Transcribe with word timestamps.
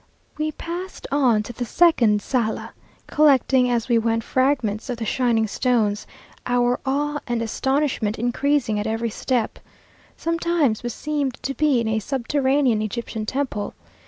We 0.39 0.51
passed 0.53 1.05
on 1.11 1.43
to 1.43 1.53
the 1.53 1.63
second 1.63 2.23
sala, 2.23 2.73
collecting 3.05 3.69
as 3.69 3.87
we 3.87 3.99
went 3.99 4.23
fragments 4.23 4.89
of 4.89 4.97
the 4.97 5.05
shining 5.05 5.45
stones, 5.45 6.07
our 6.47 6.79
awe 6.87 7.19
and 7.27 7.39
astonishment 7.43 8.17
increasing 8.17 8.79
at 8.79 8.87
every 8.87 9.11
step. 9.11 9.59
Sometimes 10.17 10.81
we 10.81 10.89
seemed 10.89 11.35
to 11.43 11.53
be 11.53 11.79
in 11.79 11.87
a 11.87 11.99
subterranean 11.99 12.81
Egyptian 12.81 13.27
temple. 13.27 13.75